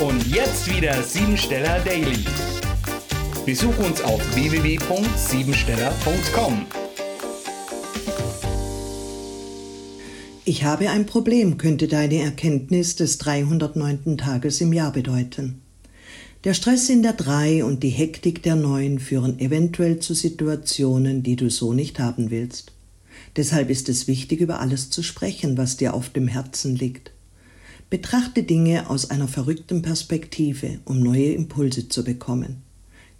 Und 0.00 0.26
jetzt 0.26 0.68
wieder 0.68 1.00
Siebensteller 1.04 1.78
Daily. 1.84 2.24
Besuch 3.46 3.78
uns 3.78 4.02
auf 4.02 4.20
www.siebensteller.com. 4.34 6.66
Ich 10.44 10.64
habe 10.64 10.90
ein 10.90 11.06
Problem, 11.06 11.58
könnte 11.58 11.86
deine 11.86 12.22
Erkenntnis 12.22 12.96
des 12.96 13.18
309. 13.18 14.18
Tages 14.18 14.60
im 14.60 14.72
Jahr 14.72 14.90
bedeuten. 14.90 15.62
Der 16.42 16.54
Stress 16.54 16.88
in 16.88 17.04
der 17.04 17.12
3 17.12 17.64
und 17.64 17.84
die 17.84 17.90
Hektik 17.90 18.42
der 18.42 18.56
9 18.56 18.98
führen 18.98 19.38
eventuell 19.38 20.00
zu 20.00 20.12
Situationen, 20.12 21.22
die 21.22 21.36
du 21.36 21.50
so 21.50 21.72
nicht 21.72 22.00
haben 22.00 22.32
willst. 22.32 22.72
Deshalb 23.36 23.70
ist 23.70 23.88
es 23.88 24.08
wichtig, 24.08 24.40
über 24.40 24.58
alles 24.58 24.90
zu 24.90 25.04
sprechen, 25.04 25.56
was 25.56 25.76
dir 25.76 25.94
auf 25.94 26.08
dem 26.08 26.26
Herzen 26.26 26.74
liegt. 26.74 27.13
Betrachte 27.94 28.42
Dinge 28.42 28.90
aus 28.90 29.10
einer 29.10 29.28
verrückten 29.28 29.80
Perspektive, 29.80 30.80
um 30.84 30.98
neue 30.98 31.32
Impulse 31.32 31.88
zu 31.88 32.02
bekommen. 32.02 32.56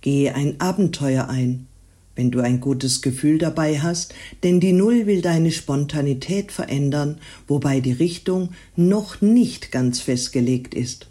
Gehe 0.00 0.34
ein 0.34 0.60
Abenteuer 0.60 1.28
ein, 1.28 1.68
wenn 2.16 2.32
du 2.32 2.40
ein 2.40 2.58
gutes 2.58 3.00
Gefühl 3.00 3.38
dabei 3.38 3.78
hast, 3.78 4.16
denn 4.42 4.58
die 4.58 4.72
Null 4.72 5.06
will 5.06 5.22
deine 5.22 5.52
Spontanität 5.52 6.50
verändern, 6.50 7.20
wobei 7.46 7.78
die 7.78 7.92
Richtung 7.92 8.48
noch 8.74 9.20
nicht 9.20 9.70
ganz 9.70 10.00
festgelegt 10.00 10.74
ist. 10.74 11.06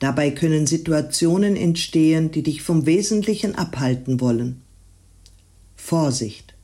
Dabei 0.00 0.32
können 0.32 0.66
Situationen 0.66 1.54
entstehen, 1.54 2.32
die 2.32 2.42
dich 2.42 2.62
vom 2.62 2.84
Wesentlichen 2.84 3.54
abhalten 3.54 4.20
wollen. 4.20 4.60
Vorsicht! 5.76 6.54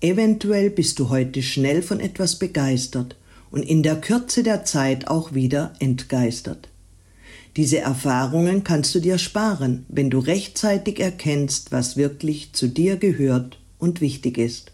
Eventuell 0.00 0.70
bist 0.70 0.98
du 0.98 1.10
heute 1.10 1.44
schnell 1.44 1.82
von 1.82 2.00
etwas 2.00 2.40
begeistert 2.40 3.14
und 3.50 3.62
in 3.62 3.82
der 3.82 4.00
Kürze 4.00 4.42
der 4.42 4.64
Zeit 4.64 5.08
auch 5.08 5.34
wieder 5.34 5.72
entgeistert. 5.78 6.68
Diese 7.56 7.78
Erfahrungen 7.78 8.62
kannst 8.62 8.94
du 8.94 9.00
dir 9.00 9.18
sparen, 9.18 9.84
wenn 9.88 10.10
du 10.10 10.18
rechtzeitig 10.18 11.00
erkennst, 11.00 11.72
was 11.72 11.96
wirklich 11.96 12.52
zu 12.52 12.68
dir 12.68 12.96
gehört 12.96 13.58
und 13.78 14.00
wichtig 14.00 14.38
ist. 14.38 14.72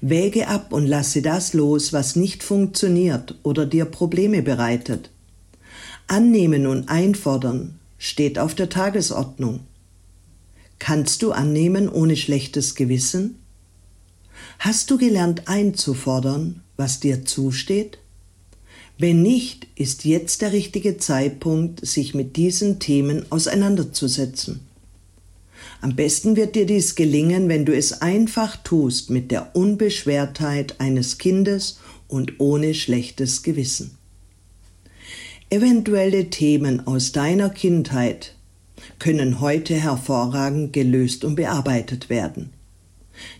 Wäge 0.00 0.48
ab 0.48 0.72
und 0.72 0.86
lasse 0.86 1.22
das 1.22 1.54
los, 1.54 1.92
was 1.92 2.16
nicht 2.16 2.42
funktioniert 2.42 3.36
oder 3.42 3.64
dir 3.64 3.86
Probleme 3.86 4.42
bereitet. 4.42 5.10
Annehmen 6.06 6.66
und 6.66 6.88
einfordern 6.88 7.78
steht 7.98 8.38
auf 8.38 8.54
der 8.54 8.68
Tagesordnung. 8.68 9.60
Kannst 10.78 11.22
du 11.22 11.32
annehmen 11.32 11.88
ohne 11.88 12.16
schlechtes 12.16 12.74
Gewissen? 12.74 13.38
Hast 14.58 14.90
du 14.90 14.98
gelernt 14.98 15.48
einzufordern, 15.48 16.62
was 16.76 17.00
dir 17.00 17.24
zusteht? 17.24 17.98
Wenn 18.98 19.22
nicht, 19.22 19.66
ist 19.76 20.04
jetzt 20.04 20.40
der 20.40 20.52
richtige 20.52 20.96
Zeitpunkt, 20.96 21.86
sich 21.86 22.14
mit 22.14 22.36
diesen 22.36 22.78
Themen 22.78 23.30
auseinanderzusetzen. 23.30 24.60
Am 25.82 25.94
besten 25.94 26.36
wird 26.36 26.54
dir 26.54 26.64
dies 26.64 26.94
gelingen, 26.94 27.48
wenn 27.48 27.66
du 27.66 27.76
es 27.76 28.00
einfach 28.00 28.56
tust 28.56 29.10
mit 29.10 29.30
der 29.30 29.54
Unbeschwertheit 29.54 30.80
eines 30.80 31.18
Kindes 31.18 31.78
und 32.08 32.40
ohne 32.40 32.72
schlechtes 32.72 33.42
Gewissen. 33.42 33.98
Eventuelle 35.50 36.30
Themen 36.30 36.86
aus 36.86 37.12
deiner 37.12 37.50
Kindheit 37.50 38.34
können 38.98 39.40
heute 39.40 39.74
hervorragend 39.74 40.72
gelöst 40.72 41.24
und 41.24 41.36
bearbeitet 41.36 42.08
werden. 42.08 42.50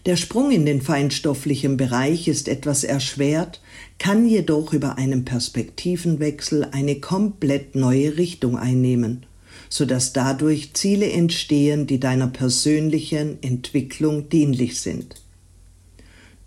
Der 0.05 0.16
Sprung 0.16 0.50
in 0.50 0.66
den 0.66 0.80
feinstofflichen 0.80 1.77
Bereich 1.77 2.28
ist 2.28 2.48
etwas 2.48 2.84
erschwert, 2.84 3.60
kann 3.98 4.28
jedoch 4.28 4.72
über 4.72 4.98
einen 4.98 5.24
Perspektivenwechsel 5.24 6.69
eine 6.72 7.00
komplett 7.00 7.74
neue 7.74 8.16
Richtung 8.16 8.56
einnehmen, 8.56 9.27
so 9.69 9.84
dass 9.84 10.12
dadurch 10.12 10.74
Ziele 10.74 11.10
entstehen, 11.10 11.86
die 11.86 12.00
deiner 12.00 12.28
persönlichen 12.28 13.42
Entwicklung 13.42 14.28
dienlich 14.28 14.81
sind. 14.81 15.22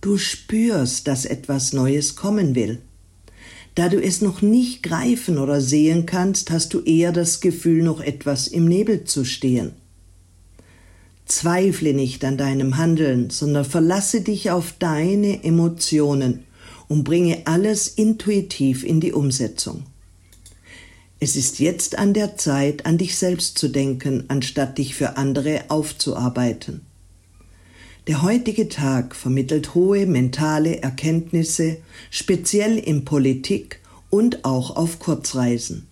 Du 0.01 0.17
spürst, 0.17 1.07
dass 1.07 1.25
etwas 1.25 1.73
Neues 1.73 2.15
kommen 2.15 2.55
will. 2.55 2.79
Da 3.75 3.89
du 3.89 4.01
es 4.01 4.21
noch 4.21 4.41
nicht 4.41 4.83
greifen 4.83 5.37
oder 5.37 5.61
sehen 5.61 6.05
kannst, 6.05 6.51
hast 6.51 6.73
du 6.73 6.79
eher 6.81 7.11
das 7.11 7.41
Gefühl, 7.41 7.83
noch 7.83 7.99
etwas 7.99 8.47
im 8.47 8.65
Nebel 8.65 9.03
zu 9.03 9.25
stehen. 9.25 9.73
Zweifle 11.29 11.93
nicht 11.93 12.25
an 12.25 12.37
deinem 12.37 12.77
Handeln, 12.77 13.29
sondern 13.29 13.63
verlasse 13.63 14.21
dich 14.21 14.49
auf 14.49 14.73
deine 14.79 15.43
Emotionen 15.43 16.43
und 16.87 17.03
bringe 17.03 17.43
alles 17.45 17.87
intuitiv 17.87 18.83
in 18.83 18.99
die 18.99 19.13
Umsetzung. 19.13 19.83
Es 21.19 21.35
ist 21.35 21.59
jetzt 21.59 21.99
an 21.99 22.15
der 22.15 22.35
Zeit, 22.35 22.87
an 22.87 22.97
dich 22.97 23.15
selbst 23.15 23.59
zu 23.59 23.67
denken, 23.67 24.23
anstatt 24.27 24.79
dich 24.79 24.95
für 24.95 25.17
andere 25.17 25.65
aufzuarbeiten. 25.67 26.81
Der 28.07 28.23
heutige 28.23 28.67
Tag 28.67 29.15
vermittelt 29.15 29.75
hohe 29.75 30.07
mentale 30.07 30.81
Erkenntnisse, 30.81 31.77
speziell 32.09 32.79
in 32.79 33.05
Politik 33.05 33.81
und 34.09 34.45
auch 34.45 34.75
auf 34.75 34.97
Kurzreisen. 34.97 35.87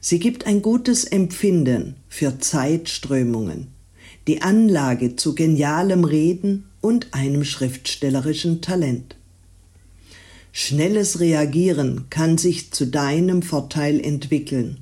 Sie 0.00 0.20
gibt 0.20 0.46
ein 0.46 0.62
gutes 0.62 1.02
Empfinden 1.02 1.96
für 2.08 2.38
Zeitströmungen 2.38 3.75
die 4.26 4.42
Anlage 4.42 5.16
zu 5.16 5.34
genialem 5.34 6.04
Reden 6.04 6.64
und 6.80 7.14
einem 7.14 7.44
schriftstellerischen 7.44 8.60
Talent. 8.60 9.16
Schnelles 10.52 11.20
Reagieren 11.20 12.06
kann 12.08 12.38
sich 12.38 12.70
zu 12.72 12.86
deinem 12.86 13.42
Vorteil 13.42 14.00
entwickeln. 14.00 14.78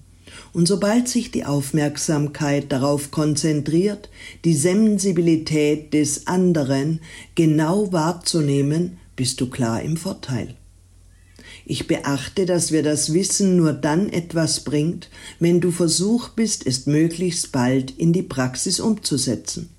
Und 0.53 0.67
sobald 0.67 1.09
sich 1.09 1.31
die 1.31 1.45
Aufmerksamkeit 1.45 2.71
darauf 2.71 3.11
konzentriert, 3.11 4.09
die 4.45 4.55
Sensibilität 4.55 5.93
des 5.93 6.27
anderen 6.27 7.01
genau 7.35 7.93
wahrzunehmen, 7.93 8.99
bist 9.17 9.41
du 9.41 9.51
klar 9.51 9.83
im 9.83 9.97
Vorteil. 9.97 10.55
Ich 11.67 11.87
beachte, 11.87 12.45
dass 12.45 12.73
wir 12.73 12.83
das 12.83 13.15
Wissen 13.15 13.57
nur 13.57 13.73
dann 13.73 14.11
etwas 14.11 14.65
bringt, 14.65 15.09
wenn 15.41 15.61
du 15.61 15.71
versucht 15.71 16.37
bist, 16.37 16.67
es 16.67 16.87
möglichst 16.87 17.53
bald 17.53 17.91
in 17.91 18.13
die 18.13 18.23
Praxis 18.23 18.81
umzusetzen. 18.81 19.71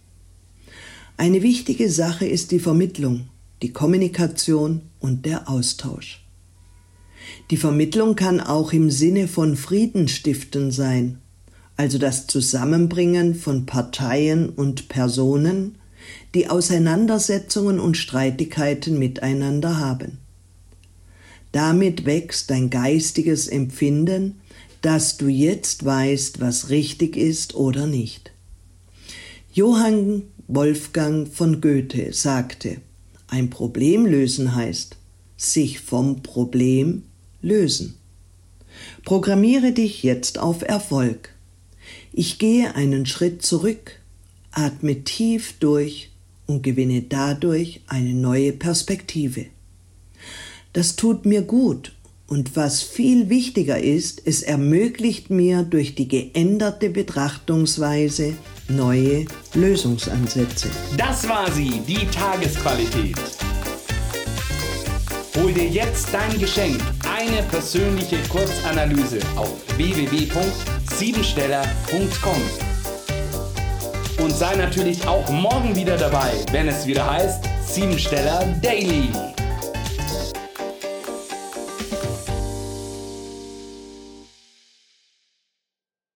Eine 1.18 1.44
wichtige 1.44 1.90
Sache 1.90 2.26
ist 2.26 2.52
die 2.52 2.60
Vermittlung, 2.60 3.30
die 3.62 3.72
Kommunikation 3.72 4.82
und 5.00 5.26
der 5.26 5.48
Austausch. 5.48 6.26
Die 7.52 7.58
Vermittlung 7.58 8.16
kann 8.16 8.40
auch 8.40 8.74
im 8.74 8.90
Sinne 8.90 9.28
von 9.28 9.56
Friedenstiften 9.56 10.72
sein, 10.72 11.20
also 11.78 11.98
das 11.98 12.26
Zusammenbringen 12.26 13.36
von 13.36 13.66
Parteien 13.66 14.50
und 14.50 14.90
Personen, 14.90 15.78
die 16.34 16.50
Auseinandersetzungen 16.50 17.80
und 17.80 17.96
Streitigkeiten 17.96 18.98
miteinander 18.98 19.78
haben. 19.78 20.25
Damit 21.56 22.06
wächst 22.06 22.50
dein 22.50 22.70
geistiges 22.70 23.48
Empfinden, 23.48 24.42
dass 24.82 25.16
du 25.16 25.30
jetzt 25.30 25.86
weißt, 25.86 26.42
was 26.42 26.70
richtig 26.70 27.16
ist 27.16 27.56
oder 27.56 27.88
nicht. 27.88 28.34
Johann 29.54 30.24
Wolfgang 30.50 31.30
von 31.30 31.62
Goethe 31.62 32.12
sagte, 32.12 32.82
ein 33.28 33.50
Problem 33.50 34.06
lösen 34.06 34.54
heißt, 34.54 34.98
sich 35.38 35.80
vom 35.80 36.24
Problem 36.24 37.04
lösen. 37.42 37.96
Programmiere 39.06 39.72
dich 39.72 40.04
jetzt 40.04 40.38
auf 40.38 40.62
Erfolg. 40.62 41.30
Ich 42.12 42.38
gehe 42.38 42.76
einen 42.76 43.06
Schritt 43.06 43.44
zurück, 43.44 44.02
atme 44.52 45.06
tief 45.06 45.54
durch 45.62 46.10
und 46.48 46.64
gewinne 46.64 47.04
dadurch 47.04 47.80
eine 47.88 48.14
neue 48.14 48.52
Perspektive. 48.52 49.46
Das 50.76 50.96
tut 50.98 51.26
mir 51.26 51.42
gut 51.42 51.94
und 52.28 52.58
was 52.58 52.82
viel 52.82 53.30
wichtiger 53.30 53.80
ist, 53.80 54.22
es 54.26 54.42
ermöglicht 54.42 55.30
mir 55.30 55.64
durch 55.64 55.96
die 55.96 56.10
geänderte 56.10 56.90
Betrachtungsweise 56.90 58.34
neue 58.68 59.24
Lösungsansätze. 59.54 60.68
Das 60.98 61.30
war 61.30 61.50
sie, 61.50 61.80
die 61.88 62.06
Tagesqualität. 62.08 63.16
Hol 65.38 65.54
dir 65.54 65.70
jetzt 65.70 66.10
dein 66.12 66.38
Geschenk, 66.38 66.82
eine 67.10 67.42
persönliche 67.44 68.18
Kurzanalyse 68.28 69.20
auf 69.38 69.54
www.siebensteller.com. 69.78 72.42
Und 74.22 74.36
sei 74.36 74.58
natürlich 74.58 75.08
auch 75.08 75.30
morgen 75.30 75.74
wieder 75.74 75.96
dabei, 75.96 76.34
wenn 76.52 76.68
es 76.68 76.86
wieder 76.86 77.10
heißt 77.10 77.46
Siebensteller 77.66 78.46
Daily. 78.62 79.08